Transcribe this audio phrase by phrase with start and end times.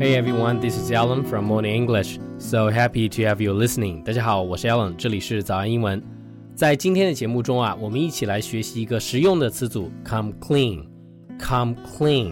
[0.00, 2.20] Hey everyone, this is Alan from Morning English.
[2.38, 4.04] So happy to have you listening.
[4.04, 6.00] 大家好，我是 Alan，这里是早安英文。
[6.54, 10.84] 在今天的节目中啊，我们一起来学习一个实用的词组，come clean。
[11.40, 12.30] come clean。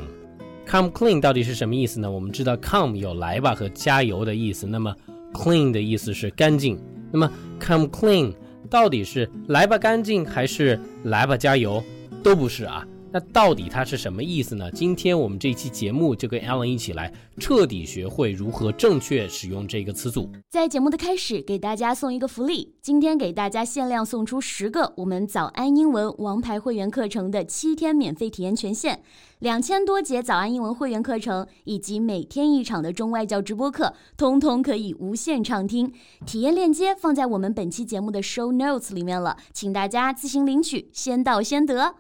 [0.65, 2.09] come clean 到底是什么意思呢？
[2.09, 4.95] 我们知道 come 有来吧和加油的意思，那么
[5.33, 6.81] clean 的意思是干净。
[7.11, 7.29] 那么
[7.59, 8.33] come clean
[8.71, 11.83] 到底是来吧干净还是来吧加油？
[12.23, 12.87] 都不是啊。
[13.17, 14.71] 那到底它是什么意思呢？
[14.73, 20.31] 今天我们这期节目就跟 Alan 一起来彻底学会如何正确使用这个词组。
[20.51, 29.01] 在节目的开始，给大家送一个福利，今天给大家限量送出十个我们早安英文王牌会员课程的七天免费体验权限，
[29.39, 35.91] 两千多节早安英文会员课程以及每天一场的中外教直播课，通通可以无限畅听。
[36.27, 41.95] 体验链接放在我们本期节目的 show notes 里面了，请大家自行领取，先到先得。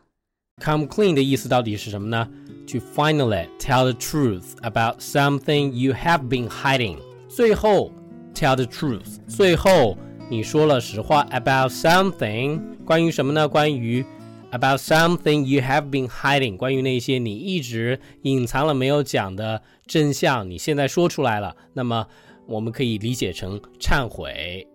[0.63, 2.29] Come clean 的意思到底是什么呢？
[2.67, 6.97] To finally tell the truth about something you have been hiding。
[7.27, 7.91] 最后，
[8.35, 9.17] tell the truth。
[9.27, 9.97] 最后，
[10.29, 12.61] 你说了实话 about something。
[12.85, 13.49] 关于什么呢？
[13.49, 14.05] 关于
[14.51, 16.55] about something you have been hiding。
[16.57, 21.55] 关于那些你一直隐藏了没有讲的真相，你现在说出来了。
[21.73, 22.05] 那么，
[22.47, 24.67] 我们可以理解成忏悔。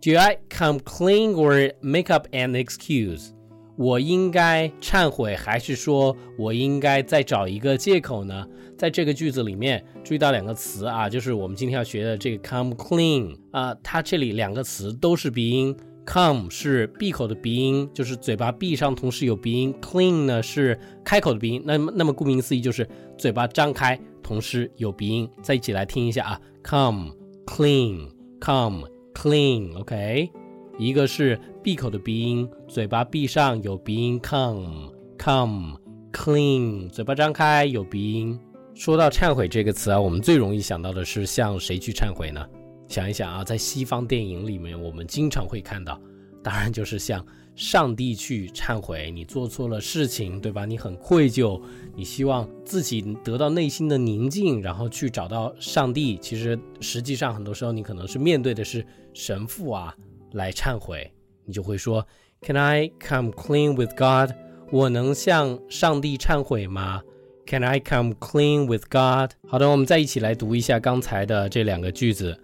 [0.00, 3.30] Do I come clean or make up an excuse？
[3.79, 8.45] 我应该忏悔，还是说我应该再找一个借口呢？
[8.77, 15.73] 在这个句子里面，注意到两个词啊，就是我们今天要学的这个 come clean 啊，它这里两个词都是鼻音
[16.05, 21.63] ，come 是闭口的鼻音，就是嘴巴闭上，同时有鼻音；clean 呢是开口的鼻音。
[21.65, 22.85] 那么，那么顾名思义就是
[23.17, 25.29] 嘴巴张开，同时有鼻音。
[25.41, 27.13] 再一起来听一下啊，come
[27.45, 30.38] clean，come clean，OK。
[30.79, 34.89] 一个是闭口的鼻音，嘴巴闭上有鼻音，come
[35.21, 35.77] come
[36.13, 38.39] clean，嘴巴张开有鼻音。
[38.73, 42.47] 说到忏悔这个词啊，我们最容易想到的是向谁去忏悔呢？
[42.87, 45.99] 想一想啊，在西方电影里面，我们经常会看到，
[46.41, 47.25] 当然就是向
[47.55, 49.11] 上帝去忏悔。
[49.11, 50.63] 你做错了事情，对吧？
[50.65, 51.61] 你很愧疚，
[51.93, 56.17] 你希望自己得到内心的宁静，然后去找到上帝。
[56.19, 59.93] 其实实际上很多时候，你可能是面对的是神父啊。
[60.32, 61.10] 来忏悔，
[61.44, 62.06] 你就会说，
[62.40, 64.34] Can I come clean with God？
[64.70, 67.02] 我能向上帝忏悔吗？
[67.46, 69.32] Can I come clean with God？
[69.46, 72.36] 好的，我们再一起来读一下刚才的这两个句子。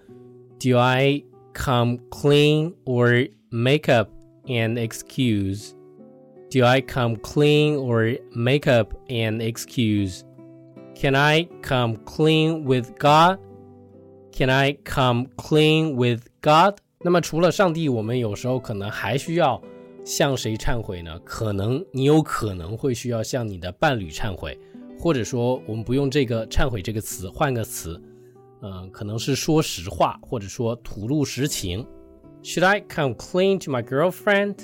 [0.59, 4.11] Do I come clean or make up
[4.45, 5.73] an excuse?
[6.51, 10.21] Do I come clean or make up an excuse?
[10.95, 13.39] Can I come clean with God?
[14.33, 16.75] Can I come clean with God?
[17.06, 19.62] 那么除了上帝，我们有时候可能还需要
[20.04, 21.20] 向谁忏悔呢？
[21.24, 24.58] 可能你有可能会需要向你的伴侣忏悔，
[24.98, 28.02] 或者说我们不用这个“忏悔”这个词，换个词，
[28.64, 31.86] 嗯，可能是说实话，或者说吐露实情。
[32.42, 34.56] Should I come clean to my girlfriend?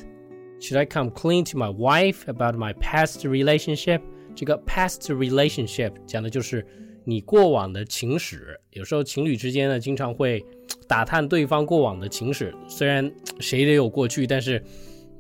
[0.59, 4.01] Should I come clean to my wife about my past relationship?
[4.33, 6.65] 这个 past relationship 讲的就是
[7.03, 8.59] 你过往的情史。
[8.71, 10.45] 有时候情侣之间呢，经常会。
[10.87, 14.61] 打探对方过往的情史，虽然谁都有过去，但是，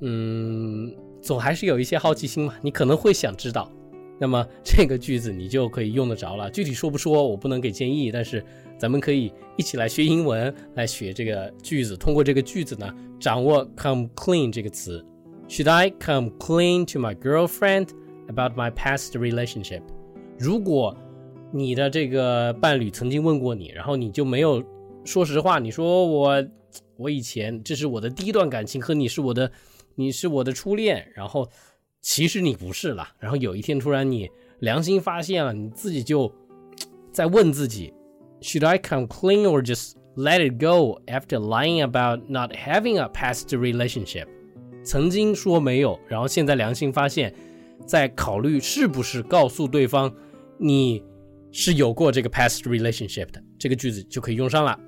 [0.01, 2.53] 嗯，总还是有一些好奇心嘛。
[2.61, 3.71] 你可能会想知道，
[4.19, 6.51] 那么这个句子你就可以用得着了。
[6.51, 8.43] 具体说不说，我不能给建议，但是
[8.77, 11.95] 咱们可以一起来学英文，来学这个句子。
[11.95, 15.01] 通过这个句子呢，掌握 come clean 这个词。
[15.47, 17.91] Should I come clean to my girlfriend
[18.27, 19.83] about my past relationship？
[20.37, 20.97] 如果
[21.51, 24.63] 你的这个伴侣曾经问过你，然后你就没有。
[25.03, 26.45] 说实话，你说我，
[26.95, 29.51] 我以前这是我的第一段感情，和你是我的，
[29.95, 31.49] 你是我的初恋，然后
[32.01, 33.07] 其实你不是了。
[33.17, 34.29] 然后有一天突然你
[34.59, 36.31] 良心发现了，你自己就
[37.11, 37.91] 在问自己
[38.41, 43.47] ：Should I come clean or just let it go after lying about not having a past
[43.47, 44.27] relationship？
[44.83, 47.33] 曾经说没有，然后现在良心发现，
[47.87, 50.13] 在考虑是不是告诉对方
[50.59, 51.03] 你
[51.52, 54.78] 是有过这个 past relationship 的，这个句子就可以用上了。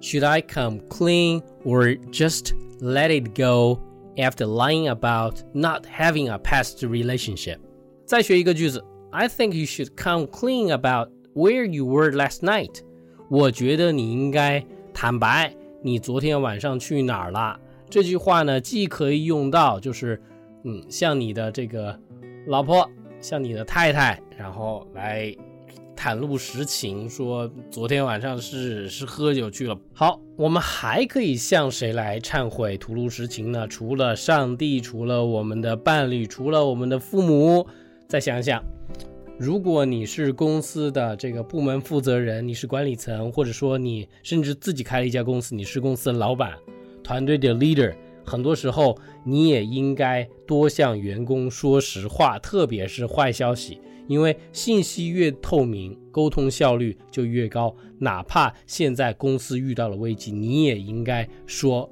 [0.00, 3.80] Should I come clean or just let it go
[4.16, 7.58] after lying about not having a past relationship?
[8.06, 12.80] 再学一个句子，I think you should come clean about where you were last night.
[13.28, 17.60] 我觉得你应该坦白，你昨天晚上去哪儿了？
[17.88, 20.20] 这句话呢，既可以用到，就是
[20.64, 21.98] 嗯，向你的这个
[22.46, 22.88] 老婆，
[23.20, 25.34] 向你的太太，然后来
[25.95, 29.77] 袒露实情，说昨天晚上是是喝酒去了。
[29.93, 33.67] 好，我们还可以向谁来忏悔、吐露实情呢？
[33.67, 37.65] 除了上帝，除了我们的伴侣，除了我们的父母，
[38.07, 38.63] 再想想，
[39.39, 46.53] 如果你是公司的这个部门负责人，你是管理层，或者说你甚至自己开了一家公司，你是公司的老板，
[47.03, 47.93] 团队的 leader，
[48.23, 57.75] 很多时候你也应该多向员工说实话，特别是坏消息，因为信息越透明，沟通效率就越高。
[57.97, 61.89] 哪怕现在公司遇到了危机，你也应该说。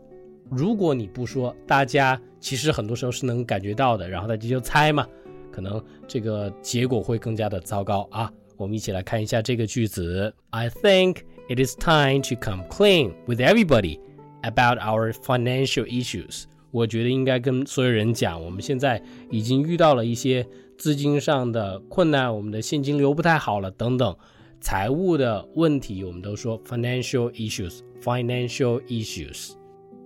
[0.49, 5.07] 如果你不说，大家其实很多时候是能感觉到的，然后大家就猜嘛。
[5.51, 8.31] 可能这个结果会更加的糟糕啊！
[8.57, 11.17] 我们一起来看一下这个句子：I think
[11.47, 13.99] it is time to come clean with everybody
[14.41, 16.43] about our financial issues。
[16.73, 20.45] 我觉得应该跟所有人讲，我们现在已经遇到了一些
[20.77, 24.17] 资金上的困难，我们的现金流不太好了等等，
[24.59, 29.51] 财务的问题，我们都说 financial issues，financial issues。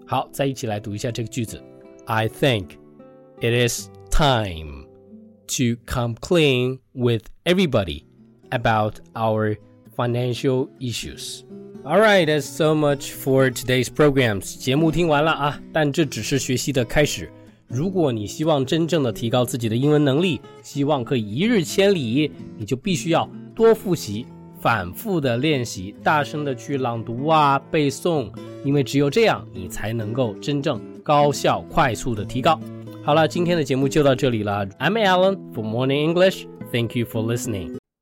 [0.06, 1.64] 好，再一起来读一下这个句子
[2.06, 2.72] ：I think
[3.40, 4.86] it is time。
[5.50, 8.04] to come clean with everybody
[8.50, 9.56] about our
[9.96, 11.46] financial issues.
[11.90, 14.58] All right, that's so much for today's programs.
[14.58, 17.32] 节目听完了啊，但这只是学习的开始。
[17.66, 24.26] 如果你希望真正的提高自己的英文能力，希望可以一日千里，你就必须要多复习，
[24.60, 28.30] 反复的练习，大声的去朗读啊、背诵，
[28.66, 32.60] 因为只有这样，你才能够真正高效、快速的提高。
[33.02, 34.68] 好了，今天的节目就到这里了。
[34.78, 36.48] I'm Alan for Morning English.
[36.70, 37.78] Thank you for listening.